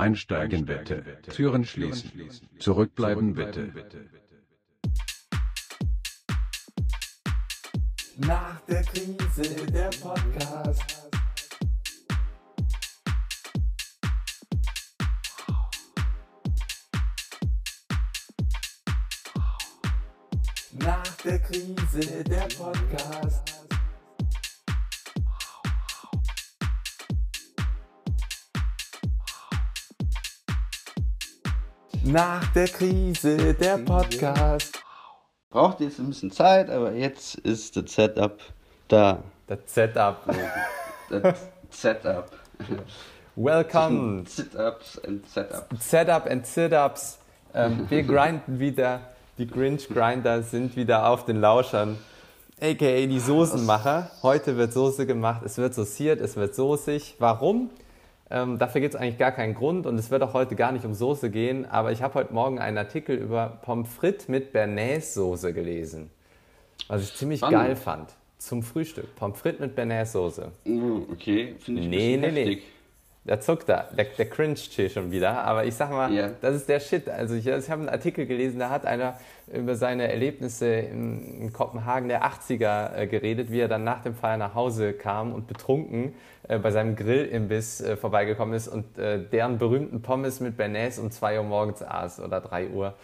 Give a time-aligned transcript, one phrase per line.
[0.00, 1.04] Einsteigen bitte.
[1.28, 2.10] Türen schließen.
[2.58, 3.70] Zurückbleiben bitte.
[8.16, 11.10] Nach der Krise der Podcast.
[20.72, 23.59] Nach der Krise der Podcast.
[32.12, 34.82] Nach der Krise der Podcast.
[35.48, 38.36] Braucht jetzt ein bisschen Zeit, aber jetzt ist das Setup
[38.88, 39.22] da.
[39.46, 40.16] Das Setup.
[41.08, 41.38] Das
[41.70, 42.28] Setup.
[43.36, 44.24] Welcome.
[44.26, 45.90] Sit-ups and Setups.
[45.90, 47.18] Setup and Sit-Ups.
[47.54, 49.02] Ähm, wir grinden wieder.
[49.38, 51.96] Die Grinch-Grinder sind wieder auf den Lauschern.
[52.60, 54.10] AKA die Soßenmacher.
[54.24, 55.42] Heute wird Soße gemacht.
[55.44, 57.14] Es wird sauciert, es wird soßig.
[57.20, 57.70] Warum?
[58.32, 60.84] Ähm, dafür gibt es eigentlich gar keinen Grund und es wird auch heute gar nicht
[60.84, 61.66] um Soße gehen.
[61.66, 66.10] Aber ich habe heute Morgen einen Artikel über Pommes frites mit Bernays-Soße gelesen.
[66.88, 67.58] Was ich ziemlich Spannend.
[67.60, 68.10] geil fand.
[68.38, 69.14] Zum Frühstück.
[69.16, 70.48] Pommes frites mit Bernays-Soße.
[70.64, 72.40] Mm, Okay, finde ich Nee, nee, nee.
[72.44, 72.62] heftig.
[73.24, 75.44] Da zuckt er, der, der cringe hier schon wieder.
[75.44, 76.30] Aber ich sag mal, Ja.
[76.40, 77.08] das ist der Shit.
[77.08, 79.18] Also ich, ich habe einen Artikel gelesen, da hat einer
[79.52, 84.14] über seine Erlebnisse in, in Kopenhagen der 80er äh, geredet, wie er dann nach dem
[84.14, 86.14] Feier nach Hause kam und betrunken
[86.48, 91.10] äh, bei seinem Grillimbiss äh, vorbeigekommen ist und äh, deren berühmten Pommes mit Bernays um
[91.10, 92.94] 2 Uhr morgens aß oder 3 Uhr.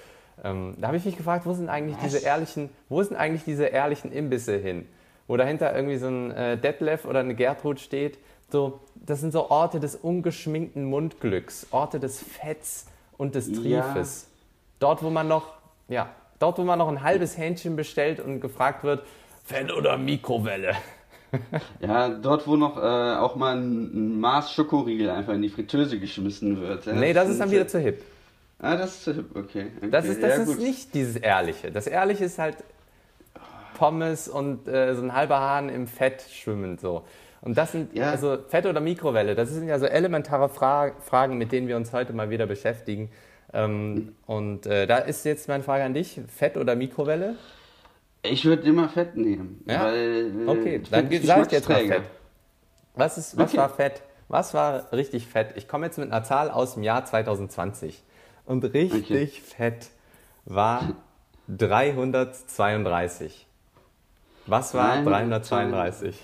[0.42, 3.66] Ähm, da habe ich mich gefragt, wo sind eigentlich diese ehrlichen, wo sind eigentlich diese
[3.66, 4.86] ehrlichen Imbisse hin?
[5.26, 8.18] Wo dahinter irgendwie so ein äh, Detlef oder eine Gertrud steht.
[8.50, 12.86] So, das sind so Orte des ungeschminkten Mundglücks, Orte des Fetts
[13.18, 13.82] und des Ja.
[13.82, 14.28] Triefes.
[14.78, 15.54] Dort, wo man noch,
[15.88, 19.04] ja, dort, wo man noch ein halbes Hähnchen bestellt und gefragt wird,
[19.44, 20.74] Fett oder Mikrowelle?
[21.80, 26.60] Ja, dort, wo noch äh, auch mal ein, Maß Schokoriegel einfach in die Fritteuse geschmissen
[26.60, 26.86] wird.
[26.86, 28.02] Ja, nee, das ist dann wieder zu hip.
[28.58, 29.66] Ah, das ist zu hip, okay.
[29.76, 29.90] okay.
[29.90, 31.70] Das ist, das ja, ist nicht dieses Ehrliche.
[31.72, 32.56] Das Ehrliche ist halt
[33.76, 37.04] Pommes und äh, so ein halber Hahn im Fett schwimmen so.
[37.46, 38.10] Und das sind Ja.
[38.10, 39.36] also Fett oder Mikrowelle.
[39.36, 43.08] Das sind ja so elementare Fra Fragen, mit denen wir uns heute mal wieder beschäftigen.
[43.52, 47.36] Ähm, und äh, da ist jetzt meine Frage an dich: Fett oder Mikrowelle?
[48.22, 49.62] Ich würde immer Fett nehmen.
[49.64, 49.84] Ja?
[49.84, 51.86] Weil, äh, Okay, dann sage ich jetzt mal.
[51.86, 52.02] Fett.
[52.96, 53.58] Was, ist, was Okay.
[53.58, 54.02] war Fett?
[54.26, 55.50] Was war richtig fett?
[55.54, 58.02] Ich komme jetzt mit einer Zahl aus dem Jahr 2020.
[58.44, 59.26] Und richtig Okay.
[59.28, 59.90] fett
[60.46, 60.94] war
[61.46, 63.46] 332.
[64.46, 66.20] Was war 332?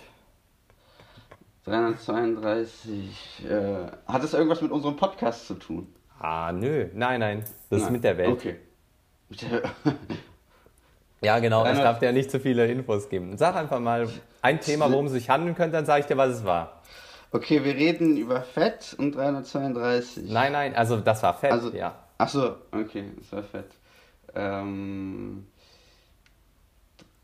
[1.65, 3.45] 332.
[3.49, 5.93] Äh, hat das irgendwas mit unserem Podcast zu tun?
[6.19, 6.89] Ah, nö.
[6.95, 7.45] Nein, nein.
[7.71, 7.93] Das ist Nein.
[7.95, 8.31] mit der Welt.
[8.31, 8.57] Okay.
[9.29, 9.63] Mit der-
[11.21, 11.61] Ja, genau.
[11.63, 13.37] Ich 300 darf dir nicht zu viele Infos geben.
[13.39, 14.09] Sag einfach mal
[14.41, 16.83] ein Thema, worum es sich handeln könnte, dann sage ich dir, was es war.
[17.31, 20.31] Okay, wir reden über Fett und 332.
[20.31, 21.95] Nein, nein, also das war Fett, Also, ja.
[22.19, 23.71] Ach so, okay, das war Fett.
[24.35, 25.47] Ähm,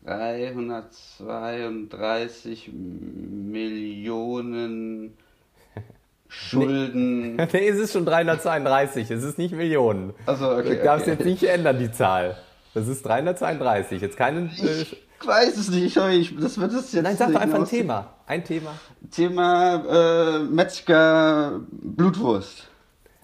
[0.08, 2.70] 332
[3.52, 5.16] Millionen
[6.28, 7.36] Schulden.
[7.52, 10.12] Nee, es ist schon 332, es ist nicht Millionen.
[10.26, 10.76] Also, okay.
[10.76, 11.16] Du darfst okay.
[11.16, 12.36] jetzt nicht ändern, die Zahl.
[12.74, 14.00] Das ist 332.
[14.02, 14.48] Jetzt keinen.
[14.50, 14.96] Äh, Ich
[15.26, 17.02] weiß es nicht, ich, das wird es jetzt.
[17.02, 18.14] nein, sag doch einfach ein Thema.
[18.26, 18.74] Ein Thema.
[19.10, 22.68] Thema äh, Metzger Blutwurst.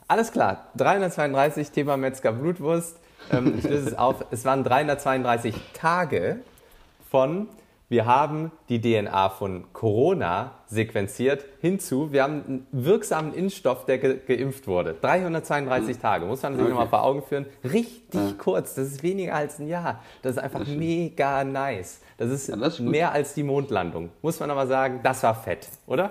[0.09, 0.67] Alles klar.
[0.77, 2.99] 332, Thema Metzger Blutwurst.
[3.33, 4.25] Ähm, ich löse es auf.
[4.31, 6.41] Es waren 332 Tage
[7.15, 7.47] von,
[7.89, 14.19] wir haben die DNA von Corona sequenziert, hinzu, wir haben einen wirksamen Impfstoff, der ge
[14.27, 14.97] geimpft wurde.
[15.01, 16.71] 332 Tage, muss man sich Okay.
[16.71, 17.47] nochmal vor Augen führen.
[17.63, 20.03] Richtig kurz, das ist weniger als ein Jahr.
[20.23, 22.01] Das ist einfach mega nice.
[22.19, 24.11] Das ist, Ja, das ist mehr als die Mondlandung.
[24.21, 26.11] Muss man aber sagen, das war fett, oder?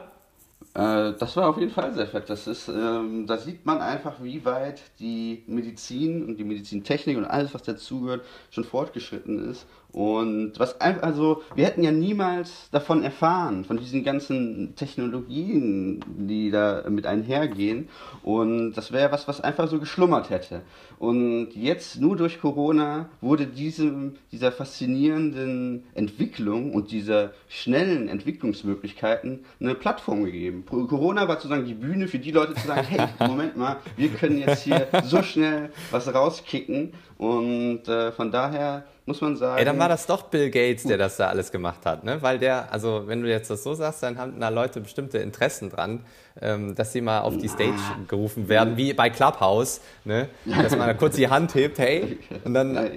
[0.76, 2.30] Äh, das war auf jeden Fall sehr fett.
[2.30, 7.26] Das ist, ähm, da sieht man einfach, wie weit die Medizin und die Medizintechnik und
[7.26, 9.66] alles, was dazugehört, schon fortgeschritten ist.
[9.94, 16.50] Und was einfach, also, wir hätten ja niemals davon erfahren, von diesen ganzen Technologien, die
[16.50, 17.90] da mit einhergehen.
[18.24, 20.64] Und das wäre was, was einfach so geschlummert hätte.
[20.98, 29.76] Und jetzt, nur durch Corona, wurde diesem, dieser faszinierenden Entwicklung und dieser schnellen Entwicklungsmöglichkeiten eine
[29.76, 30.66] Plattform gegeben.
[30.66, 34.40] Corona war sozusagen die Bühne für die Leute zu sagen, hey, Moment mal, wir können
[34.40, 36.94] jetzt hier so schnell was rauskicken.
[37.20, 39.60] Und äh, von daher muss man sagen.
[39.60, 42.22] Ey, dann war das doch Bill Gates, der das da alles gemacht hat, ne?
[42.22, 45.70] Weil der, also wenn du jetzt das so sagst, dann haben da Leute bestimmte Interessen
[45.70, 46.06] dran,
[46.42, 47.74] ähm, dass sie mal auf die Stage
[48.08, 50.30] gerufen werden, wie bei Clubhouse, ne?
[50.46, 52.92] Dass man da kurz die Hand hebt, hey, und dann äh,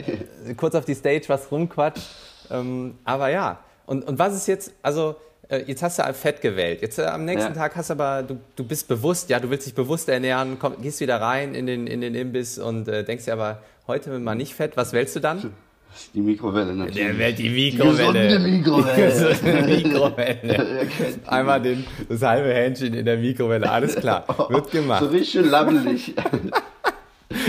[0.56, 2.06] kurz auf die Stage was rumquatscht.
[2.50, 5.17] Ähm, aber ja, und, und was ist jetzt, also
[5.49, 6.82] äh, jetzt hast du Fett gewählt.
[6.82, 7.61] Jetzt äh, am nächsten Ja.
[7.61, 10.81] Tag hast du aber, du, du bist bewusst, ja, du willst dich bewusst ernähren, komm,
[10.81, 14.35] gehst wieder rein in den, in den Imbiss und äh, denkst dir aber, heute mal
[14.35, 14.76] nicht Fett.
[14.76, 15.55] Was wählst du dann?
[16.14, 16.96] Die Mikrowelle natürlich.
[17.06, 19.34] Der wählt die Die gesunde Mikrowelle.
[19.43, 20.88] Die Mikrowelle.
[21.26, 24.25] Einmal den, das halbe Hähnchen in der Mikrowelle, alles klar.
[24.50, 25.02] Wird So gemacht.
[25.10, 26.14] richtig schön labbelig.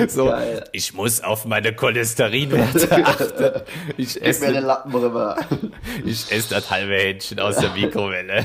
[0.08, 0.64] So, Geil.
[0.74, 3.62] ich muss auf meine Cholesterinwerte achten.
[3.96, 5.38] Ich Gib mir esse, Lappen rüber.
[6.04, 8.44] ich esse das halbe Hähnchen aus der Mikrowelle.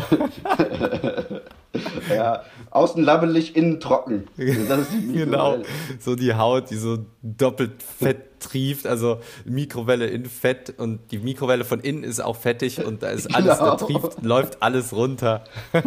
[2.15, 2.43] Ja,
[2.73, 4.29] außen labbelig, innen trocken.
[4.69, 5.59] Das Genau,
[6.01, 11.65] so die Haut, die so doppelt fett trieft, also Mikrowelle in Fett und die Mikrowelle
[11.65, 13.77] von innen ist auch fettig und da ist alles, da Genau.
[13.77, 15.45] trieft, läuft alles runter.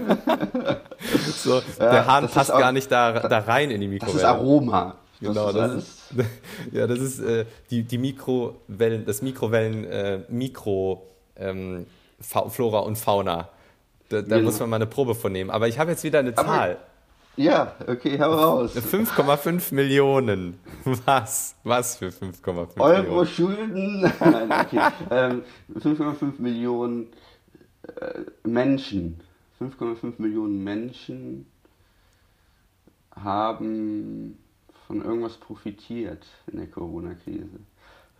[1.35, 4.17] so, der Hahn das passt auch- gar nicht da, da rein in die Das Mikrowelle.
[4.19, 4.95] ist Aroma.
[5.21, 6.25] Genau, das alles- ist,
[6.73, 11.85] ja, das ist äh, die, die Mikrowellen, das Mikrowellen, äh, Mikro, ähm,
[12.19, 13.49] Flora und Fauna.
[14.23, 15.49] Da, da muss man mal eine Probe von nehmen.
[15.49, 16.77] Aber ich habe jetzt wieder eine Aber- Zahl.
[17.37, 18.71] Ja, okay, hau raus.
[18.77, 20.57] 5,5 Millionen.
[21.05, 21.55] Was?
[21.65, 23.27] Was für 5,5 Euro Millionen?
[23.27, 24.01] Schulden.
[24.21, 24.79] Nein, okay.
[25.11, 25.43] ähm,
[25.77, 27.07] 5,5 Millionen
[27.99, 29.19] äh, Menschen.
[29.59, 31.45] 5,5 Millionen Menschen
[33.15, 34.37] haben
[34.87, 37.47] von irgendwas profitiert in der Corona-Krise.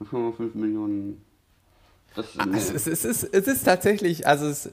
[0.02, 1.22] 5,5 Millionen.
[2.16, 4.70] Das ist Es, ist- es, ist, es ist tatsächlich, also es,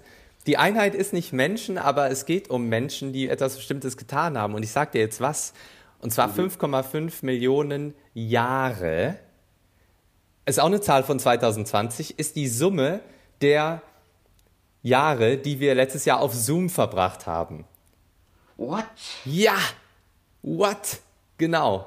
[0.46, 4.54] die Einheit ist nicht Menschen, aber es geht um Menschen, die etwas Bestimmtes getan haben.
[4.54, 5.52] Und ich sage dir jetzt was,
[6.00, 9.18] und zwar 5,5 Millionen Jahre,
[10.44, 13.00] ist auch eine Zahl von 2020, ist die Summe
[13.40, 13.82] der
[14.82, 17.64] Jahre, die wir letztes Jahr auf Zoom verbracht haben.
[18.56, 18.84] What?
[19.24, 19.56] Ja,
[20.42, 20.98] what?
[21.38, 21.86] Genau.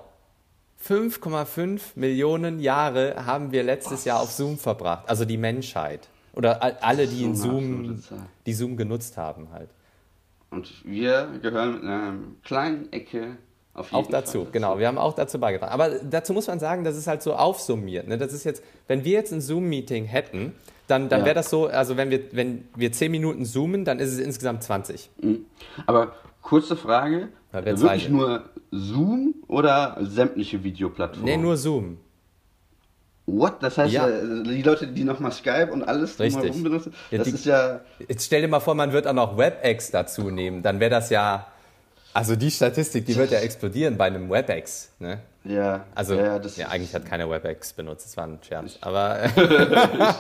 [0.88, 5.10] 5,5 Millionen Jahre haben wir letztes Jahr auf Zoom verbracht.
[5.10, 6.08] Also die Menschheit.
[6.36, 8.04] Oder all- alle, die so in Zoom,
[8.46, 9.70] die Zoom genutzt haben halt.
[10.52, 13.38] Und wir gehören mit einer kleinen Ecke
[13.74, 14.80] auf jeden Auch dazu, Fall genau.
[14.80, 15.72] Wir haben auch dazu beigetragen.
[15.74, 18.08] Aber dazu muss man sagen, das ist halt so aufsummiert.
[18.08, 18.18] Ne?
[18.18, 20.54] Das ist jetzt, wenn wir jetzt ein Zoom-Meeting hätten,
[20.88, 21.26] dann, dann Ja.
[21.26, 24.64] wäre das so, also wenn wir, wenn wir 10 Minuten zoomen, dann ist es insgesamt
[24.64, 25.10] 20.
[25.22, 25.46] Mhm.
[25.88, 31.26] Aber kurze Frage, wirklich nur Zoom oder sämtliche Videoplattformen?
[31.30, 31.98] Nee, nur Zoom.
[33.28, 33.56] What?
[33.62, 34.08] Das heißt, Ja.
[34.08, 37.80] äh, die Leute, die nochmal Skype und alles drumherum benutzen, Ja, das die- ist ja...
[38.08, 40.62] Jetzt stell dir mal vor, man wird auch noch WebEx dazu nehmen.
[40.62, 41.48] Dann wäre das ja,
[42.14, 44.92] also die Statistik, die wird ja explodieren bei einem WebEx.
[45.00, 45.20] Ne?
[45.44, 48.78] Ja, Also, ja, ja, eigentlich hat keiner WebEx benutzt, das war ein Scherz.
[48.82, 49.18] Aber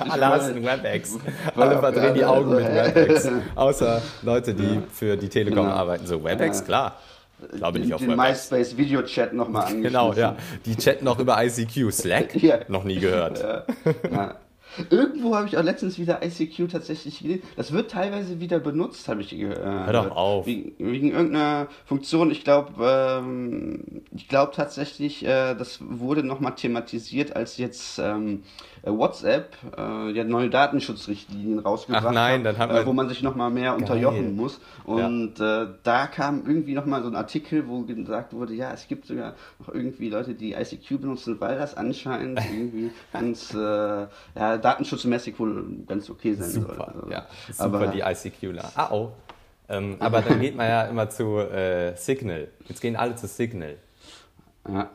[0.10, 1.18] alle hassen WebEx.
[1.56, 3.28] Alle verdrehen die Augen mit WebEx.
[3.56, 5.75] Außer Leute, die für die Telekom Genau.
[5.75, 6.06] arbeiten.
[6.08, 6.63] So, WebEx,
[7.42, 7.48] Ja.
[7.48, 7.58] klar.
[7.58, 8.16] Glaube nicht auf den.
[8.16, 9.86] MySpace Videochat nochmal angeschlossen.
[9.86, 10.36] Genau, ja.
[10.66, 11.92] Die chatten noch über ICQ.
[11.92, 12.36] Slack?
[12.42, 12.60] Ja.
[12.68, 13.44] Noch nie gehört.
[14.12, 14.36] Ja.
[14.90, 17.44] Irgendwo habe ich auch letztens wieder ICQ tatsächlich gelesen.
[17.56, 19.64] Das wird teilweise wieder benutzt, habe ich gehört.
[19.64, 20.46] Hör doch auf.
[20.46, 22.30] Wegen, wegen irgendeiner Funktion.
[22.30, 22.74] Ich glaube,
[23.24, 28.44] ähm, ich glaube tatsächlich, äh, das wurde nochmal thematisiert, als jetzt ähm,
[28.75, 33.10] äh, WhatsApp äh, ja neue Datenschutzrichtlinien rausgebracht Ach nein, dann haben äh, wir- wo man
[33.10, 34.60] sich nochmal mehr unterjochen muss.
[34.84, 39.06] Und äh, da kam irgendwie nochmal so ein Artikel, wo gesagt wurde, ja, es gibt
[39.06, 45.40] sogar noch irgendwie Leute, die ICQ benutzen, weil das anscheinend irgendwie ganz äh, ja, datenschutzmäßig
[45.40, 46.62] wohl ganz okay sein soll.
[46.64, 47.26] Super, Also, ja.
[47.52, 48.72] Super, aber die ICQler.
[48.76, 49.12] Ah, oh.
[49.68, 52.50] Ähm, aber dann geht man ja immer zu äh, Signal.
[52.68, 53.78] Jetzt gehen alle zu Signal.
[54.70, 54.90] ja.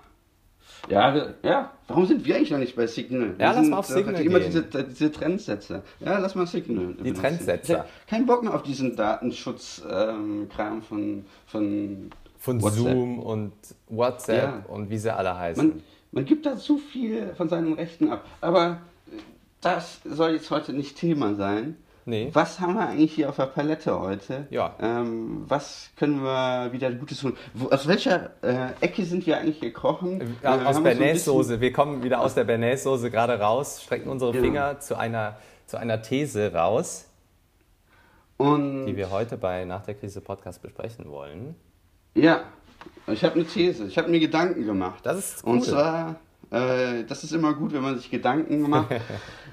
[0.90, 3.38] Ja, wir- ja, warum sind wir eigentlich noch nicht bei Signal?
[3.38, 4.50] Wir Ja, lass mal auf äh, Signal Immer gehen.
[4.70, 5.82] diese, diese Trendsetzer.
[6.00, 6.94] Ja, lass mal Signal.
[7.02, 7.86] Die Trendsetzer.
[8.08, 12.82] Kein Bock mehr auf diesen Datenschutz-Kram von, von, Von WhatsApp.
[12.82, 13.52] Zoom und
[13.88, 14.64] WhatsApp Ja.
[14.74, 15.66] und wie sie alle heißen.
[15.68, 15.82] Man,
[16.12, 18.24] man gibt da zu viel von seinen Rechten ab.
[18.40, 18.78] Aber
[19.12, 19.16] äh,
[19.60, 21.76] das soll jetzt heute nicht Thema sein.
[22.06, 22.30] Nee.
[22.32, 24.46] Was haben wir eigentlich hier auf der Palette heute?
[24.50, 24.74] Ja.
[24.80, 27.36] Ähm, was können wir wieder Gutes tun?
[27.54, 30.36] Wo, aus welcher äh, Ecke sind wir eigentlich gekrochen?
[30.42, 31.60] Ja, Äh, aus wir so Bernays-Soße.
[31.60, 34.44] Wir kommen wieder aus der Bernays-Soße gerade raus, strecken unsere Genau.
[34.44, 37.06] Finger zu einer, zu einer These raus,
[38.38, 41.54] Und die wir heute bei Nach der Krise Podcast besprechen wollen.
[42.14, 42.42] ja,
[43.06, 43.84] ich habe eine These.
[43.86, 45.00] Ich habe mir Gedanken gemacht.
[45.04, 45.64] Das ist Und cool.
[45.64, 46.16] zwar,
[46.50, 48.90] äh, das ist immer gut, wenn man sich Gedanken macht.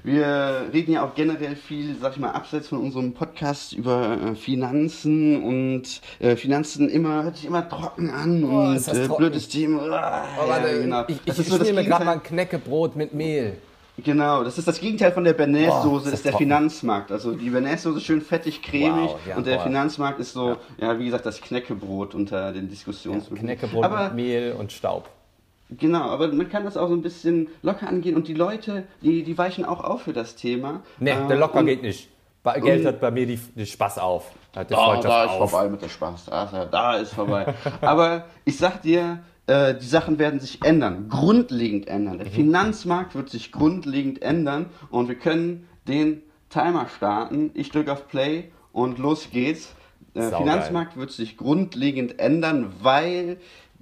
[0.04, 4.34] Wir reden ja auch generell viel, sag ich mal, abseits von unserem Podcast über äh,
[4.36, 9.08] Finanzen und äh, Finanzen immer, hört sich immer trocken an Oh, und ist das äh,
[9.08, 10.24] blödes Thema.
[10.40, 11.04] Oh, warte, ja, genau.
[11.08, 13.58] ich, Das ich, ist ich so nehme gerade mal ein Knäckebrot mit Mehl.
[14.04, 16.44] Genau, das ist das Gegenteil von der Bernays-Soße, ist das ist der trocken.
[16.44, 17.10] Finanzmarkt.
[17.10, 19.64] Also die Bernays-Soße schön fettig, cremig Wow, ja, und der boah.
[19.64, 20.96] Finanzmarkt ist so, ja.
[21.00, 23.46] wie gesagt, das Knäckebrot unter den Diskussionsmitteln.
[23.48, 25.08] Knäckebrot Aber mit Mehl und Staub.
[25.70, 29.22] Genau, aber man kann das auch so ein bisschen locker angehen und die Leute, die,
[29.22, 30.82] die weichen auch auf für das Thema.
[30.98, 32.08] Nee, Äh, der locker und- geht nicht.
[32.62, 34.30] Geld hört bei mir die, die Spaß auf.
[34.56, 35.50] Hat da, da ist auf.
[35.50, 36.26] vorbei mit der Spaß.
[36.26, 37.54] Da, da ist vorbei.
[37.82, 42.18] Aber ich sag dir, äh, die Sachen werden sich ändern, grundlegend ändern.
[42.18, 42.32] Der mhm.
[42.32, 47.50] Finanzmarkt wird sich grundlegend ändern und wir können den Timer starten.
[47.54, 49.74] Ich drücke auf Play und los geht's.
[50.14, 53.36] Der Finanzmarkt wird sich grundlegend ändern, weil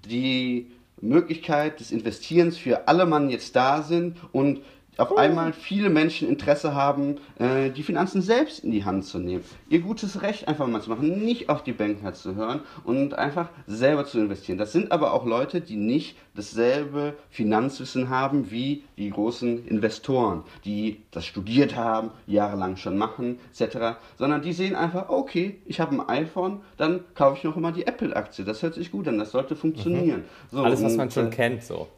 [0.05, 4.62] die Möglichkeit des Investierens für alle Mann jetzt da sind und
[4.99, 9.45] auf einmal viele Menschen Interesse haben, äh, die Finanzen selbst in die Hand zu nehmen.
[9.69, 13.49] Ihr gutes Recht einfach mal zu machen, nicht auf die Banker zu hören und einfach
[13.67, 14.59] selber zu investieren.
[14.59, 21.03] Das sind aber auch Leute, die nicht dasselbe Finanzwissen haben wie die großen Investoren, die
[21.11, 26.09] das studiert haben, jahrelang schon machen, etc., sondern die sehen einfach, okay, ich habe ein
[26.09, 28.45] iPhone, dann kaufe ich noch immer die Apple-Aktie.
[28.45, 30.21] Das hört sich gut an, das sollte funktionieren.
[30.21, 30.57] Mhm.
[30.57, 31.88] So, Alles, was man schon äh, kennt, so.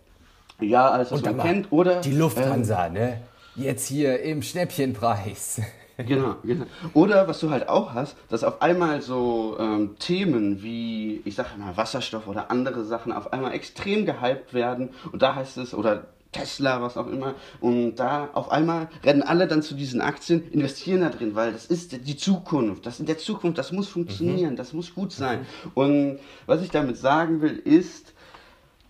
[0.61, 1.73] Ja, als man kennt.
[1.73, 3.21] Oder die Lufthansa, ähm, ne?
[3.55, 5.61] Jetzt hier im Schnäppchenpreis.
[6.07, 6.67] Genau, genau.
[6.95, 11.59] Oder was du halt auch hast, dass auf einmal so ähm, Themen wie, ich sag
[11.59, 14.91] mal, Wasserstoff oder andere Sachen auf einmal extrem gehypt werden.
[15.11, 17.35] Und da heißt es, oder Tesla, was auch immer.
[17.61, 21.67] Und da auf einmal rennen alle dann zu diesen Aktien, investieren da drin, weil das
[21.67, 22.87] ist die Zukunft.
[22.87, 24.57] Das ist in der Zukunft, das muss funktionieren, mhm.
[24.57, 25.41] das muss gut sein.
[25.41, 25.71] Mhm.
[25.75, 28.15] Und was ich damit sagen will, ist,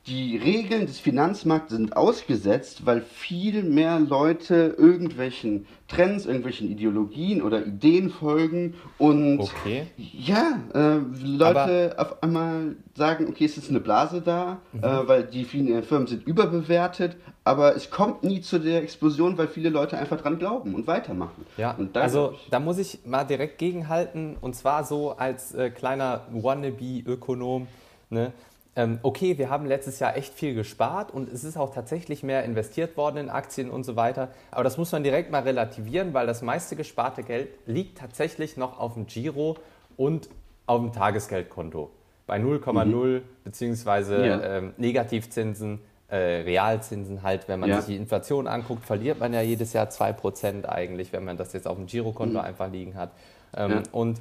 [0.09, 7.67] die Regeln des Finanzmarkts sind ausgesetzt, weil viel mehr Leute irgendwelchen Trends, irgendwelchen Ideologien oder
[7.67, 9.87] Ideen folgen und okay.
[9.97, 14.83] ja, äh, Leute Aber auf einmal sagen, okay, es ist eine Blase da, mhm.
[14.83, 19.49] äh, weil die vielen Firmen sind überbewertet, aber es kommt nie zu der Explosion, weil
[19.49, 21.47] viele Leute einfach dran glauben und weitermachen.
[21.57, 26.27] Ja, und also da muss ich mal direkt gegenhalten und zwar so als äh, kleiner
[26.31, 27.67] Wannabe-Ökonom,
[28.11, 28.33] ne?
[28.77, 32.45] Ähm, okay, wir haben letztes Jahr echt viel gespart und es ist auch tatsächlich mehr
[32.45, 34.29] investiert worden in Aktien und so weiter.
[34.51, 38.79] Aber das muss man direkt mal relativieren, weil das meiste gesparte Geld liegt tatsächlich noch
[38.79, 39.57] auf dem Giro
[39.97, 40.29] und
[40.67, 41.91] auf dem Tagesgeldkonto.
[42.27, 43.23] Bei 0,0 mhm.
[43.43, 44.59] beziehungsweise ja.
[44.59, 47.77] ähm, Negativzinsen, äh, Realzinsen halt, wenn man ja.
[47.81, 51.67] sich die Inflation anguckt, verliert man ja jedes Jahr 2% eigentlich, wenn man das jetzt
[51.67, 52.45] auf dem Girokonto mhm.
[52.45, 53.11] einfach liegen hat.
[53.57, 53.83] Ähm, ja.
[53.93, 54.21] Und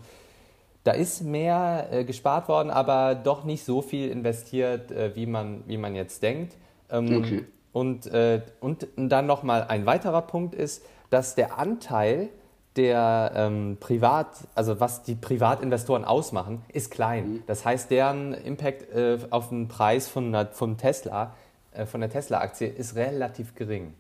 [0.88, 5.64] da ist mehr äh, gespart worden, aber doch nicht so viel investiert, äh, wie, man,
[5.68, 6.56] wie man jetzt denkt.
[6.90, 7.46] Ähm, okay.
[7.74, 12.30] Und, äh, und dann nochmal ein weiterer Punkt ist, dass der Anteil
[12.78, 17.34] der ähm, Privat, also was die Privatinvestoren ausmachen, ist klein.
[17.34, 17.44] Mhm.
[17.48, 21.36] Das heißt, deren Impact äh, auf den Preis von, von Tesla,
[21.74, 23.94] äh, von der Tesla-Aktie ist relativ gering.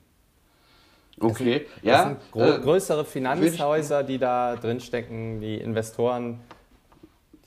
[1.20, 1.94] Okay, das sind, ja.
[1.94, 6.40] Das sind grö äh, größere Finanzhäuser, die da drinstecken, die Investoren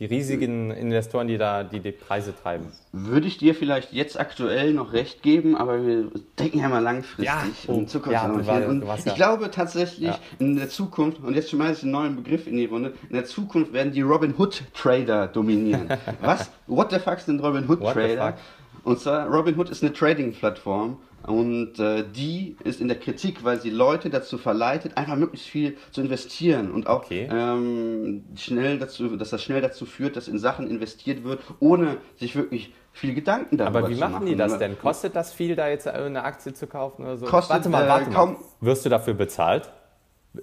[0.01, 2.73] die riesigen Investoren, die da die, die Preise treiben.
[2.91, 7.27] Würde ich dir vielleicht jetzt aktuell noch recht geben, aber wir denken ja mal langfristig
[7.27, 8.15] ja, oh, und Zukunft.
[8.15, 8.97] Ja, und ja.
[9.05, 10.19] ich glaube tatsächlich ja.
[10.39, 13.27] in der Zukunft, und jetzt schmeiße ich einen neuen Begriff in die Runde, in der
[13.27, 15.89] Zukunft werden die Robin Hood Trader dominieren.
[16.23, 16.51] Was?
[16.67, 18.39] What the fuck sind Robin Hood Trader?
[18.83, 23.61] Und zwar, Robin Hood ist eine Trading-Plattform und äh, die ist in der Kritik, weil
[23.61, 27.29] sie Leute dazu verleitet, einfach möglichst viel zu investieren und auch okay.
[27.31, 32.37] ähm, schnell dazu, dass das schnell dazu führt, dass in Sachen investiert wird, ohne sich
[32.37, 34.03] wirklich viel Gedanken darüber zu machen.
[34.03, 34.79] Aber wie machen die das denn?
[34.79, 37.27] Kostet das viel, da jetzt eine Aktie zu kaufen oder so?
[37.27, 38.37] Kostet, warte mal, warte äh, mal.
[38.61, 39.71] Wirst du dafür bezahlt?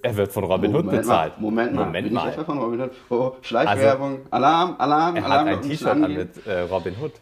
[0.01, 1.37] Er wird von Robin Hood bezahlt.
[1.37, 2.29] Mal, Moment mal, Moment bin mal.
[2.29, 2.91] ich von Robin Hood?
[3.09, 5.47] Oh, Schleichwerbung, also, Alarm, Alarm, er Alarm.
[5.47, 7.13] Er hat ein T-Shirt an mit äh, Robin Hood.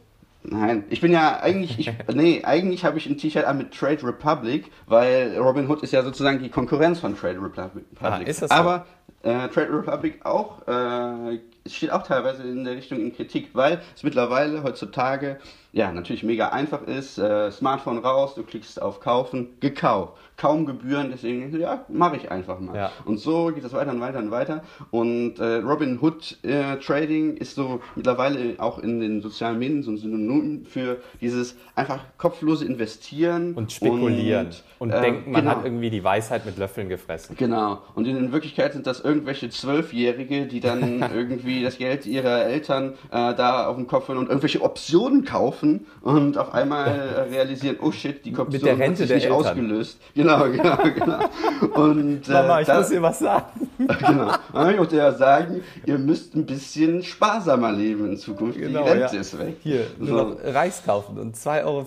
[0.49, 4.03] Nein, ich bin ja eigentlich, ich, nee, eigentlich habe ich ein T-Shirt an mit Trade
[4.03, 7.85] Republic, weil Robin Hood ist ja sozusagen die Konkurrenz von Trade Republic.
[7.99, 8.55] Ah, ist das so?
[8.55, 8.85] Aber
[9.23, 14.03] äh, Trade Republic auch, äh, steht auch teilweise in der Richtung in Kritik, weil es
[14.03, 15.39] mittlerweile heutzutage
[15.71, 17.17] ja natürlich mega einfach ist.
[17.17, 22.59] Äh, Smartphone raus, du klickst auf Kaufen, gekauft kaum Gebühren, deswegen, ja, mache ich einfach
[22.59, 22.75] mal.
[22.75, 22.91] Ja.
[23.05, 24.63] Und so geht das weiter und weiter und weiter.
[24.91, 29.91] Und äh, Robin Hood äh, Trading ist so mittlerweile auch in den sozialen Medien so
[29.91, 33.53] ein Synonym für dieses einfach kopflose Investieren.
[33.53, 34.47] Und spekulieren.
[34.79, 35.55] Und, und äh, denken, man genau.
[35.55, 37.35] hat irgendwie die Weisheit mit Löffeln gefressen.
[37.37, 37.81] Genau.
[37.95, 43.33] Und in Wirklichkeit sind das irgendwelche Zwölfjährige, die dann irgendwie das Geld ihrer Eltern äh,
[43.33, 48.25] da auf den Kopf und irgendwelche Optionen kaufen und auf einmal äh, realisieren, oh shit,
[48.25, 49.31] die Option hat sich nicht Eltern.
[49.31, 49.99] ausgelöst.
[50.15, 51.19] Genau, genau, genau.
[51.75, 53.69] Und, äh, Mama, ich da, muss dir was sagen.
[53.77, 54.31] genau.
[54.71, 58.57] Ich muss dir ja sagen, ihr müsst ein bisschen sparsamer leben in Zukunft.
[58.57, 59.21] Genau, Die Rente ja.
[59.21, 59.57] ist weg.
[59.61, 60.15] Hier, nur so.
[60.15, 61.85] noch Reis kaufen und 2,34 Euro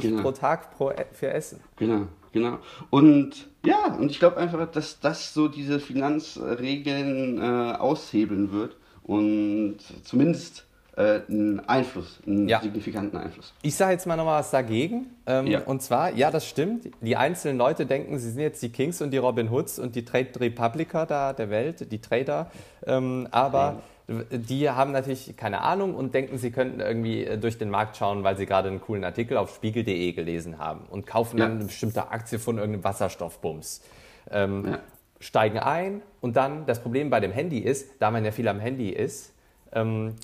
[0.00, 0.22] genau.
[0.22, 1.60] pro Tag pro, e, für Essen.
[1.76, 2.58] Genau, genau.
[2.90, 9.78] Und ja, und ich glaube einfach, dass das so diese Finanzregeln äh, aushebeln wird und
[10.04, 10.64] zumindest
[10.96, 12.60] äh, einen Einfluss, einen Ja.
[12.60, 13.52] signifikanten Einfluss.
[13.62, 15.06] Ich sage jetzt mal noch mal was dagegen.
[15.26, 15.60] Ähm, Ja.
[15.60, 16.88] Und zwar, ja, das stimmt.
[17.02, 20.04] Die einzelnen Leute denken, sie sind jetzt die Kings und die Robin Hoods und die
[20.06, 22.50] Trade Republiker da der Welt, die Trader.
[22.86, 23.82] Ähm, aber
[24.30, 28.24] die haben natürlich keine Ahnung und denken, sie könnten irgendwie äh, durch den Markt schauen,
[28.24, 31.54] weil sie gerade einen coolen Artikel auf spiegel.de gelesen haben und kaufen dann Ja.
[31.56, 33.82] eine bestimmte Aktie von irgendeinem Wasserstoffbums.
[34.30, 34.78] Ähm, Ja.
[35.26, 38.60] Steigen ein und dann das Problem bei dem Handy ist, da man ja viel am
[38.60, 39.32] Handy ist,
[39.72, 40.14] ähm,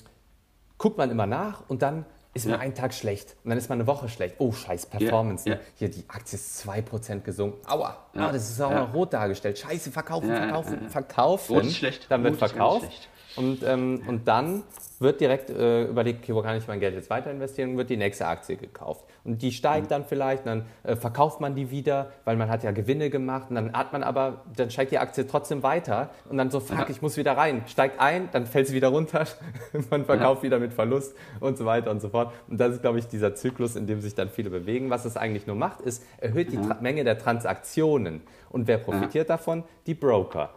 [0.77, 2.59] guckt man immer nach und dann ist man Ja.
[2.61, 4.35] einen Tag schlecht und dann ist man eine Woche schlecht.
[4.39, 5.47] Oh, scheiß Performance.
[5.47, 5.61] Ja, ne?
[5.75, 7.59] Hier, die Aktie ist 2% gesunken.
[7.67, 8.79] Aua, Ja, ah, das ist auch ja.
[8.85, 9.59] noch rot dargestellt.
[9.59, 10.89] Scheiße, verkaufen, Ja, verkaufen, ja, ja.
[10.89, 11.53] verkaufen.
[11.55, 12.07] Rot ist schlecht.
[12.09, 13.09] Dann wird Rot verkauft.
[13.35, 14.63] Und, ähm, und dann
[14.99, 17.89] wird direkt äh, überlegt, okay, wo kann ich mein Geld jetzt weiter investieren und wird
[17.89, 19.03] die nächste Aktie gekauft.
[19.25, 22.71] Und die steigt dann vielleicht, dann äh, verkauft man die wieder, weil man hat ja
[22.71, 26.51] Gewinne gemacht und dann hat man aber, dann steigt die Aktie trotzdem weiter und dann
[26.51, 26.85] so, fuck, Ja.
[26.89, 27.63] ich muss wieder rein.
[27.67, 29.25] Steigt ein, dann fällt sie wieder runter,
[29.89, 32.33] man verkauft wieder mit Verlust und so weiter und so fort.
[32.49, 34.89] Und das ist, glaube ich, dieser Zyklus, in dem sich dann viele bewegen.
[34.89, 38.21] Was es eigentlich nur macht, ist, erhöht die Tra Menge der Transaktionen.
[38.49, 39.63] Und wer profitiert davon?
[39.87, 40.49] Die Broker.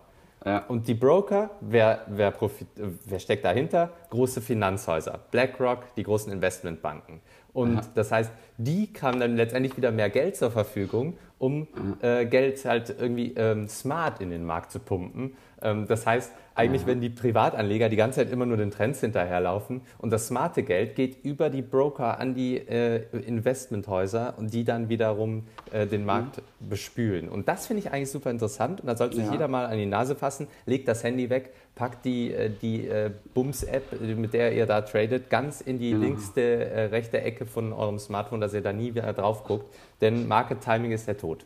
[0.44, 0.58] Ja.
[0.68, 3.90] Und die Broker, wer, wer, profit, wer steckt dahinter?
[4.10, 7.20] Große Finanzhäuser, BlackRock, die großen Investmentbanken.
[7.56, 11.66] Und das heißt, die haben dann letztendlich wieder mehr Geld zur Verfügung, um
[12.02, 15.34] äh, Geld halt irgendwie ähm, smart in den Markt zu pumpen.
[15.62, 19.82] Ähm, das heißt, eigentlich, wenn die Privatanleger die ganze Zeit immer nur den Trends hinterherlaufen
[19.98, 24.88] und das smarte Geld geht über die Broker an die äh, Investmenthäuser und die dann
[24.88, 27.28] wiederum äh, den Markt bespülen.
[27.28, 29.32] Und das finde ich eigentlich super interessant und da sollte sich Ja.
[29.32, 33.10] jeder mal an die Nase fassen, legt das Handy weg, packt die, äh, die äh,
[33.34, 37.98] Bums-App, mit der ihr da tradet, ganz in die linkste, äh, rechte Ecke von eurem
[37.98, 41.44] Smartphone, dass ihr da nie wieder drauf guckt, denn Market Timing ist der Tod.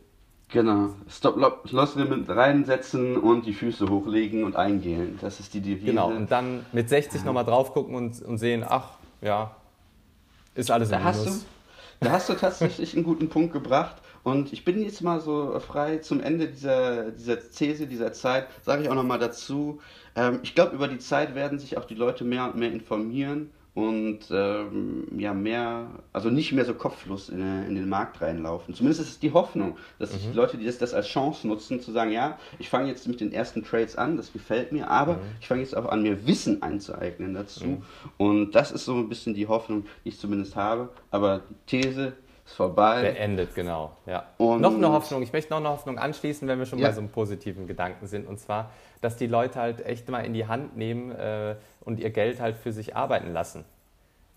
[0.53, 0.91] Genau.
[1.09, 5.19] Stop-Loss-Limit reinsetzen und die Füße hochlegen und eingehen.
[5.21, 5.87] Das ist die Devise.
[5.87, 9.55] Genau, und dann mit 60 nochmal drauf gucken und, und sehen, ach, ja,
[10.55, 11.31] ist alles im Da hast, du,
[12.01, 13.97] da hast du tatsächlich einen guten Punkt gebracht.
[14.23, 18.83] Und ich bin jetzt mal so frei zum Ende dieser, dieser These, dieser Zeit, sage
[18.83, 19.81] ich auch nochmal dazu.
[20.15, 23.51] Ähm, ich glaube, über die Zeit werden sich auch die Leute mehr und mehr informieren
[23.75, 28.75] und ähm, ja, mehr, also nicht mehr so kopflos in, in den Markt reinlaufen.
[28.75, 31.81] Zumindest ist es die Hoffnung, dass sich die Leute, die das, das als Chance nutzen,
[31.81, 35.21] zu sagen, ja, ich fange jetzt mit den ersten Trades an, das gefällt mir, aber
[35.41, 37.83] ich fange jetzt auch an, mir Wissen einzueignen dazu.
[38.19, 40.91] Und das ist so ein bisschen die Hoffnung, die ich zumindest habe.
[41.11, 42.15] Aber These
[42.51, 43.03] ist vorbei.
[43.13, 43.93] Beendet, genau.
[44.07, 44.25] Ja.
[44.39, 46.89] Und- noch eine Hoffnung, ich möchte noch eine Hoffnung anschließen, wenn wir schon Ja.
[46.89, 48.27] bei so einem positiven Gedanken sind.
[48.27, 52.11] Und zwar, dass die Leute halt echt mal in die Hand nehmen äh, und ihr
[52.11, 53.65] Geld halt für sich arbeiten lassen.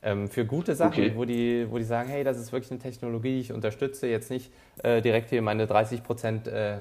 [0.05, 1.13] Ähm, für gute Sachen, Okay.
[1.15, 4.51] wo, die, wo die sagen, hey, das ist wirklich eine Technologie, ich unterstütze jetzt nicht
[4.83, 6.79] äh, direkt hier meine 30 Prozent äh,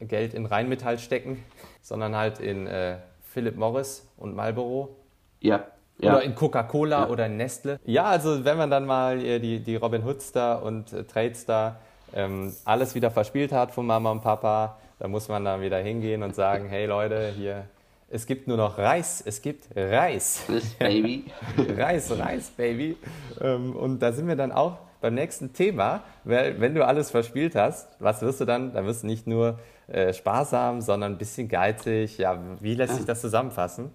[0.00, 1.42] Geld in Rheinmetall stecken,
[1.80, 4.96] sondern halt in äh, Philip Morris und Marlboro
[5.40, 5.64] Ja.
[5.98, 6.12] Ja.
[6.14, 7.08] oder in Coca-Cola Ja.
[7.08, 7.78] oder in Nestle.
[7.84, 11.44] Ja, also wenn man dann mal äh, die, die Robin Hoods da und äh, Trades
[11.46, 11.76] da
[12.14, 16.22] ähm, alles wieder verspielt hat von Mama und Papa, da muss man dann wieder hingehen
[16.22, 17.64] und sagen, hey Leute, hier,
[18.10, 20.42] es gibt nur noch Reis, es gibt Reis.
[20.48, 21.26] Das Baby.
[21.76, 22.96] Reis, Reis, Baby.
[23.40, 27.54] Ähm, und da sind wir dann auch beim nächsten Thema, weil wenn du alles verspielt
[27.54, 28.72] hast, was wirst du dann?
[28.72, 32.18] Da wirst du nicht nur äh, sparsam, sondern ein bisschen geizig.
[32.18, 33.90] Ja, wie lässt sich das zusammenfassen?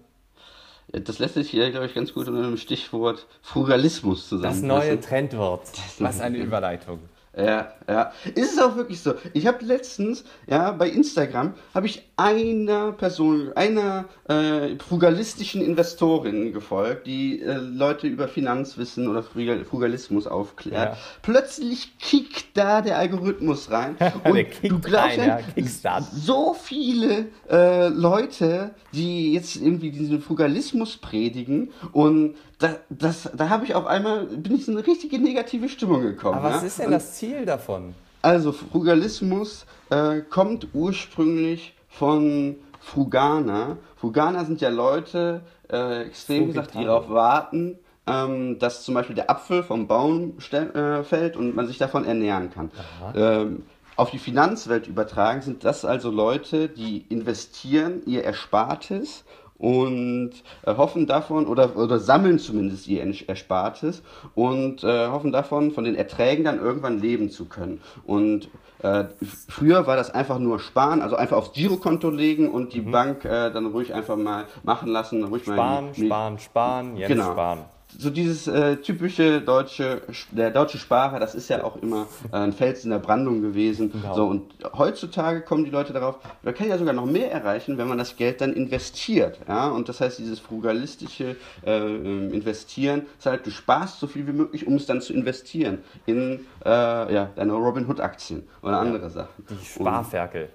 [0.88, 4.66] Das lässt sich hier, glaube ich, ganz gut unter dem Stichwort Frugalismus Das zusammenfassen.
[4.68, 5.62] neue Trendwort.
[5.98, 7.00] Was eine Überleitung.
[7.36, 8.12] Ja, ja.
[8.34, 9.14] Ist es auch wirklich so.
[9.32, 17.06] Ich habe letztens, ja, bei Instagram, habe ich einer Person, einer äh, frugalistischen Investorin gefolgt,
[17.06, 20.92] die äh, Leute über Finanzwissen oder Frugal Frugalismus aufklärt.
[20.92, 20.98] Ja.
[21.22, 23.96] Plötzlich kickt da der Algorithmus rein.
[24.24, 32.34] Der kickt rein, ja, so viele äh, Leute, die jetzt irgendwie diesen Frugalismus predigen und
[32.64, 36.38] da, das, da habe ich auf einmal, bin ich in eine richtige negative Stimmung gekommen.
[36.38, 36.66] Aber was ja?
[36.66, 37.94] ist denn Und das Ziel davon?
[38.24, 43.76] also Frugalismus äh, kommt ursprünglich von Fruganer.
[43.96, 49.30] Fruganer sind ja Leute, äh, extrem gesagt, die darauf warten, ähm, dass zum Beispiel der
[49.30, 52.70] Apfel vom Baum äh, fällt und man sich davon ernähren kann.
[53.14, 53.62] Ähm,
[53.96, 59.24] auf die Finanzwelt übertragen sind das also Leute, die investieren ihr Erspartes
[59.58, 60.30] und
[60.64, 64.02] äh, hoffen davon oder, oder sammeln zumindest ihr Erspartes
[64.34, 67.80] und äh, hoffen davon, von den Erträgen dann irgendwann leben zu können.
[68.04, 69.04] Und äh,
[69.48, 73.50] früher war das einfach nur sparen, also einfach aufs Girokonto legen und die Bank äh,
[73.50, 75.52] dann ruhig einfach mal machen lassen, ruhig Mhm.
[75.52, 77.32] Sparen, mal sparen, sparen, Jens Genau.
[77.32, 77.60] sparen.
[77.96, 82.52] So dieses äh, typische deutsche, der deutsche Sparer, das ist ja auch immer äh, ein
[82.52, 83.92] Fels in der Brandung gewesen.
[83.92, 84.14] Genau.
[84.14, 87.88] So, und heutzutage kommen die Leute darauf, man kann ja sogar noch mehr erreichen, wenn
[87.88, 89.38] man das Geld dann investiert.
[89.48, 89.68] Ja?
[89.68, 94.32] Und das heißt, dieses frugalistische äh, ähm, Investieren ist halt, du sparst so viel wie
[94.32, 99.10] möglich, um es dann zu investieren in äh, ja, deine Robin Hood Aktien oder andere
[99.10, 99.44] Sachen.
[99.48, 100.48] Die Sparferkel.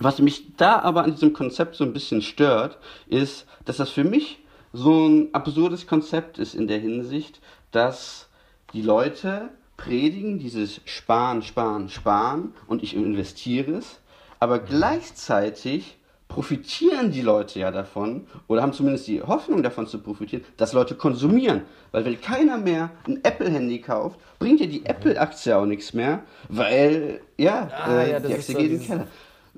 [0.00, 2.78] Was mich da aber an diesem Konzept so ein bisschen stört,
[3.08, 4.38] ist, dass das für mich
[4.72, 8.28] so ein absurdes Konzept ist in der Hinsicht, dass
[8.72, 14.00] die Leute predigen dieses Sparen, Sparen, Sparen und ich investiere es,
[14.40, 15.96] aber gleichzeitig
[16.28, 20.94] profitieren die Leute ja davon oder haben zumindest die Hoffnung davon zu profitieren, dass Leute
[20.94, 21.62] konsumieren.
[21.90, 27.20] Weil wenn keiner mehr ein Apple-Handy kauft, bringt ja die Apple-Aktie auch nichts mehr, weil
[27.38, 29.06] ja, Ah, äh, ja, das die ist Aktie so geht in den Keller.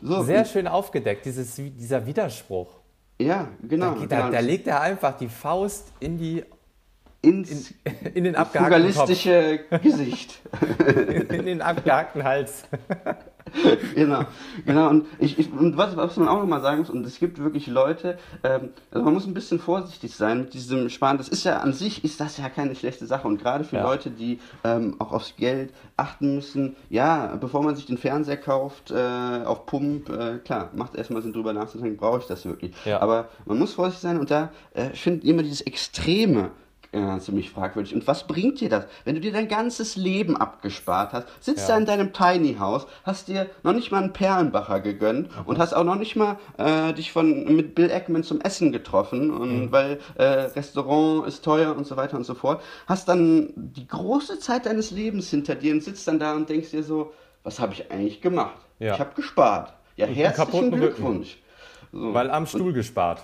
[0.03, 2.80] So, Sehr schön aufgedeckt, dieses, dieser Widerspruch.
[3.21, 3.95] Ja, genau.
[3.95, 6.45] Da, da, da legt er einfach die Faust in, die,
[7.23, 7.75] ins
[8.15, 10.41] in den abgehackten Gesicht.
[11.31, 12.65] in den abgehackten Hals.
[13.95, 14.23] genau,
[14.65, 14.89] genau.
[14.91, 17.67] Und, ich, ich, und was, was man auch nochmal sagen muss, und es gibt wirklich
[17.67, 21.19] Leute, ähm, also man muss ein bisschen vorsichtig sein mit diesem Sparen.
[21.19, 23.27] Das ist ja an sich, ist das ja keine schlechte Sache.
[23.27, 23.83] Und gerade für Ja.
[23.85, 28.91] Leute, die ähm, auch aufs Geld achten müssen, ja, bevor man sich den Fernseher kauft,
[28.91, 28.95] äh,
[29.45, 32.73] auf Pump, äh, klar, macht erstmal Sinn drüber nachzudenken, brauche ich das wirklich.
[32.85, 33.01] Ja.
[33.01, 36.51] Aber man muss vorsichtig sein und da, äh, ich finde immer dieses Extreme
[36.93, 37.95] äh, ziemlich fragwürdig.
[37.95, 38.87] Und was bringt dir das?
[39.05, 41.75] Wenn du dir dein ganzes Leben abgespart hast, sitzt Ja.
[41.75, 45.73] da in deinem Tiny House, hast dir noch nicht mal einen Perlenbacher gegönnt und hast
[45.73, 50.01] auch noch nicht mal äh, dich von mit Bill Eckman zum Essen getroffen und weil
[50.17, 54.67] äh, Restaurant ist teuer und so weiter und so fort, hast dann die große Zeit
[54.67, 57.13] deines Lebens hinter dir und sitzt dann da und denkst dir so,
[57.45, 58.57] was habe ich eigentlich gemacht?
[58.79, 58.95] Ja.
[58.95, 59.73] Ich habe gespart.
[59.97, 60.71] Ja, herzlichen.
[60.71, 61.39] Glückwunsch.
[61.93, 62.15] So.
[62.15, 63.23] Weil am Stuhl gespart.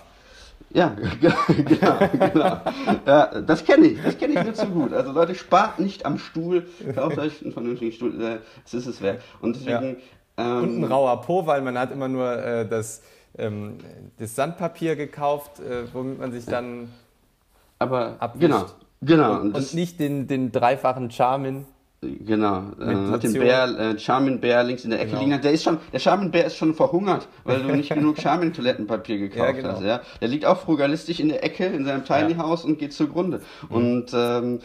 [0.73, 2.61] Ja, genau, genau.
[3.05, 4.93] Ja, das kenne ich, das kenne ich nur zu gut.
[4.93, 9.01] Also Leute, spart nicht am Stuhl, kauft euch einen vernünftigen Stuhl, äh, das ist es
[9.01, 9.21] wert.
[9.41, 10.01] Und deswegen, Und
[10.35, 13.01] ein ähm, rauer Po, weil man hat immer nur äh, das,
[13.37, 13.77] ähm,
[14.17, 16.91] das Sandpapier gekauft, äh, womit man sich dann
[17.79, 18.41] aber abwischt.
[18.41, 18.65] genau,
[19.01, 19.39] genau.
[19.41, 21.65] und, und nicht den, den dreifachen Charmin.
[22.01, 23.33] Genau, äh, hat den.
[23.33, 25.23] Bär, äh, Charmin Bär links in der Ecke Genau.
[25.23, 25.41] liegen.
[25.41, 29.17] Der ist schon, der Charmin Bär ist schon verhungert, weil du nicht genug Charmin Toilettenpapier
[29.17, 29.69] gekauft Ja, genau.
[29.73, 29.83] hast.
[29.83, 32.37] Ja, der liegt auch frugalistisch in der Ecke in seinem Tiny Ja.
[32.39, 33.41] House und geht zugrunde.
[33.69, 33.75] Mhm.
[33.75, 34.59] Und ähm,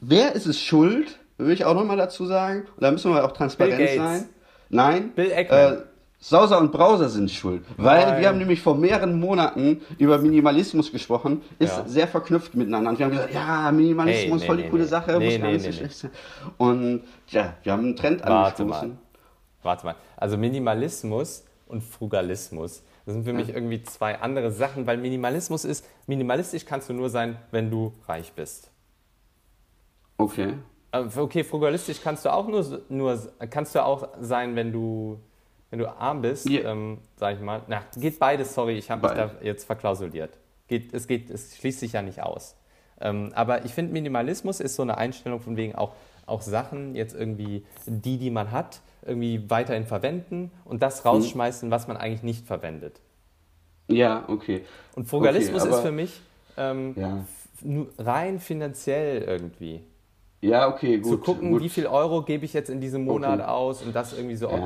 [0.00, 1.18] wer ist es schuld?
[1.38, 2.66] Will ich auch nochmal dazu sagen.
[2.76, 4.28] Und da müssen wir auch transparent sein.
[4.68, 5.12] Nein.
[5.14, 5.72] Bill Eckman.
[5.74, 5.76] Äh,
[6.24, 7.64] Sauser und Browser sind schuld.
[7.76, 8.20] Weil Nein.
[8.20, 11.84] wir haben nämlich vor mehreren Monaten über Minimalismus gesprochen, ist Ja.
[11.84, 12.90] sehr verknüpft miteinander.
[12.90, 14.88] Und wir haben gesagt, ja, Minimalismus, Hey, nee, voll die nee, coole nee.
[14.88, 16.10] Sache, muss gar nicht so schlecht sein.
[16.58, 18.88] Und ja, wir haben einen Trend Warte angestoßen.
[18.90, 18.98] mal.
[19.64, 19.94] Warte mal.
[20.16, 22.84] Also Minimalismus und Frugalismus.
[23.04, 27.10] Das sind für mich irgendwie zwei andere Sachen, weil Minimalismus ist, minimalistisch kannst du nur
[27.10, 28.70] sein, wenn du reich bist.
[30.18, 30.54] Okay.
[30.92, 33.18] Äh, Okay, frugalistisch kannst du auch nur, nur
[33.50, 35.18] kannst du auch sein, wenn du,
[35.72, 36.70] wenn du arm bist, Ja.
[36.70, 37.62] ähm, sag ich mal.
[37.66, 40.30] Na, geht beides, sorry, ich habe mich da jetzt verklausuliert.
[40.68, 42.56] Geht, es, geht, es schließt sich ja nicht aus.
[43.00, 45.94] Ähm, aber ich finde, Minimalismus ist so eine Einstellung von wegen auch,
[46.26, 50.80] auch Sachen, jetzt irgendwie die, die man hat, irgendwie weiterhin verwenden und Mhm.
[50.80, 53.00] das rausschmeißen, was man eigentlich nicht verwendet.
[53.88, 54.66] Ja, okay.
[54.94, 56.20] Und Frugalismus Okay, ist für mich
[56.58, 57.24] ähm, Ja.
[57.98, 59.80] rein finanziell irgendwie.
[60.42, 61.08] Ja, okay, gut.
[61.12, 61.62] zu gucken, gut.
[61.62, 63.48] wie viel Euro gebe ich jetzt in diesem Monat Okay.
[63.48, 64.58] aus und das irgendwie so Ja.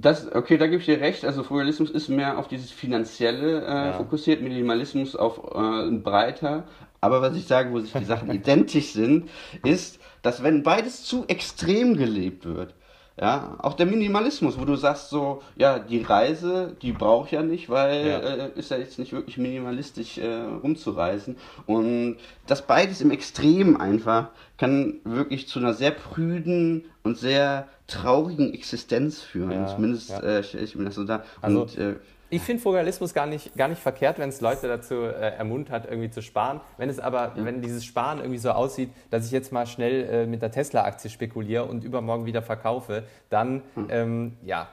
[0.00, 1.24] Das, okay, da gebe ich dir recht.
[1.24, 3.92] Also Frugalismus ist mehr auf dieses Finanzielle äh, Ja.
[3.92, 6.64] fokussiert, Minimalismus auf äh, breiter.
[7.00, 9.28] Aber was ich sage, wo sich die Sachen identisch sind,
[9.64, 12.74] ist, dass wenn beides zu extrem gelebt wird,
[13.18, 17.42] ja, auch der Minimalismus, wo du sagst so, ja, die Reise, die brauche ich ja
[17.42, 18.18] nicht, weil Ja.
[18.18, 21.36] äh, ist ja jetzt nicht wirklich minimalistisch äh, rumzureisen.
[21.66, 28.52] Und das beides im Extrem einfach kann wirklich zu einer sehr prüden und sehr traurigen
[28.52, 29.52] Existenz führen.
[29.52, 30.20] Ja, Zumindest ja.
[30.20, 31.24] äh, stelle ich mir das so dar.
[31.40, 31.94] Also- und, äh,
[32.28, 36.10] Ich finde Frugalismus gar nicht, gar nicht verkehrt, wenn es Leute dazu äh, ermuntert, irgendwie
[36.10, 36.60] zu sparen.
[36.76, 40.26] Wenn es aber, wenn dieses Sparen irgendwie so aussieht, dass ich jetzt mal schnell äh,
[40.26, 43.86] mit der Tesla-Aktie spekuliere und übermorgen wieder verkaufe, dann, Hm.
[43.90, 44.68] ähm, ja,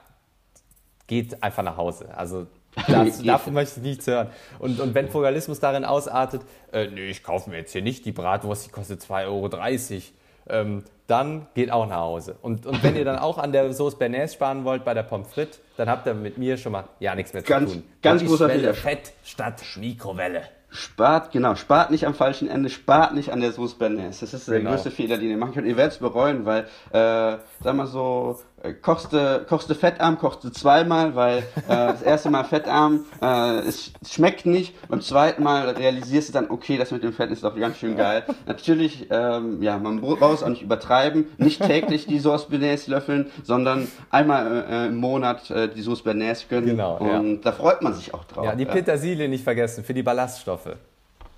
[1.07, 2.09] geht einfach nach Hause.
[2.17, 2.47] Also
[2.87, 4.29] das, davon möchte ich nichts hören.
[4.57, 8.11] Und, und wenn Frugalismus darin ausartet, äh, nee, ich kaufe mir jetzt hier nicht die
[8.11, 9.47] Bratwurst, die kostet 2,30 Euro,
[10.49, 12.35] ähm, dann geht auch nach Hause.
[12.41, 15.27] Und, und wenn ihr dann auch an der Sauce Bernays sparen wollt bei der Pommes
[15.33, 17.87] frites, dann habt ihr mit mir schon mal ja nichts mehr Ganz- zu tun.
[18.01, 18.73] ganz großer Fehler.
[18.73, 20.43] Fett statt Mikrowelle.
[20.69, 24.21] Spart, genau, spart nicht am falschen Ende, spart nicht an der Sauce Bernays.
[24.21, 24.71] Das ist der Genau.
[24.71, 25.67] größte Fehler, den ihr machen könnt.
[25.67, 28.39] Ihr werdet es bereuen, weil, äh, sag mal so,
[28.81, 33.59] kochst du, kochst du fettarm, kochst du zweimal, weil äh, das erste Mal fettarm, äh,
[33.59, 34.75] es schmeckt nicht.
[34.87, 37.97] Beim zweiten Mal realisierst du dann, okay, das mit dem Fett ist doch ganz schön
[37.97, 38.23] geil.
[38.45, 41.25] Natürlich, ähm, ja, man braucht es auch nicht übertreiben.
[41.37, 46.45] Nicht täglich die Sauce Bearnaise löffeln, sondern einmal äh, im Monat äh, die Sauce Bearnaise
[46.49, 46.69] gönnen.
[46.69, 48.45] Genau, Und da freut man sich auch drauf.
[48.45, 50.75] Ja, die Petersilie nicht vergessen für die Ballaststoffe.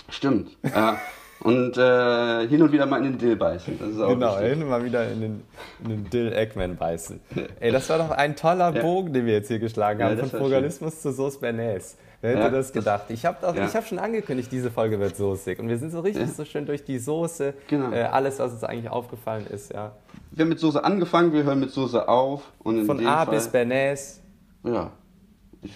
[0.09, 0.55] Stimmt.
[0.63, 0.99] Ja.
[1.45, 3.77] Und äh, hin und wieder mal in den Dill beißen.
[3.79, 5.43] Das Genau, hin mal wieder in den,
[5.83, 7.19] in den Dill Eggman beißen.
[7.59, 10.39] Ey, das war doch ein toller Bogen, den wir jetzt hier geschlagen haben, das von
[10.39, 11.97] Frugalismus zu Sauce Bernays.
[12.21, 13.03] Wer hätte Ja, das das- gedacht?
[13.09, 13.71] Ich habe ja.
[13.71, 15.59] hab schon angekündigt, diese Folge wird soßig.
[15.59, 16.33] Und wir sind so richtig Ja.
[16.33, 17.91] so schön durch die Soße, Genau.
[17.91, 19.71] äh, alles, was uns eigentlich aufgefallen ist.
[19.71, 19.91] Ja.
[20.31, 22.41] Wir haben mit Soße angefangen, wir hören mit Soße auf.
[22.63, 24.21] Und Von A Fall, bis Bernays
[24.63, 24.89] Ja.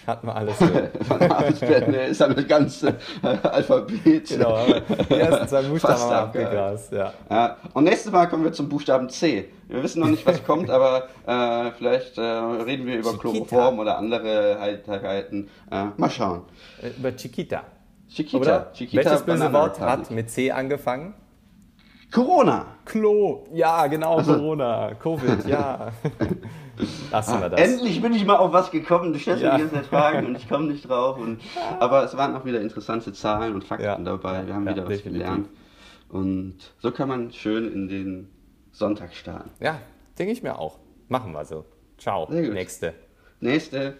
[0.06, 0.88] Hatten wir alles drin.
[1.06, 2.88] Von A bis Berne ist dann das ganze
[3.22, 4.28] äh, Alphabet.
[4.28, 6.92] genau, die ersten zwei Buchstaben haben abgegrast.
[6.92, 7.12] Ja.
[7.28, 9.48] Ja, und nächstes Mal kommen wir zum Buchstaben C.
[9.68, 13.30] Wir wissen noch nicht, was kommt, aber äh, vielleicht äh, reden wir über Chiquita.
[13.30, 15.48] Chloroform oder andere Heiterkeiten.
[15.70, 16.42] Äh, mal schauen.
[16.82, 17.62] Äh, Über Chiquita.
[18.08, 18.38] Chiquita.
[18.38, 18.72] Oder?
[18.72, 21.14] Chiquita Welches böse Wort hat mit C angefangen?
[22.12, 22.66] Corona.
[22.84, 23.46] Klo.
[23.52, 24.94] Ja, genau, Corona.
[24.94, 25.92] Covid, ja.
[27.12, 27.60] Lassen wir das.
[27.60, 29.12] Endlich bin ich mal auf was gekommen.
[29.12, 29.56] Du stellst Ja.
[29.58, 31.18] mir jetzt Fragen und ich komme nicht drauf.
[31.18, 31.40] Und,
[31.80, 33.96] aber es waren auch wieder interessante Zahlen und Fakten Ja.
[33.98, 34.46] dabei.
[34.46, 35.22] Wir haben Ja, wieder was definitiv.
[35.22, 35.48] gelernt.
[36.08, 38.30] Und so kann man schön in den
[38.72, 39.50] Sonntag starten.
[39.60, 39.78] Ja,
[40.18, 40.78] denke ich mir auch.
[41.08, 41.64] Machen wir so.
[41.98, 42.26] Ciao.
[42.30, 42.94] Nächste.
[43.40, 43.96] Nächste.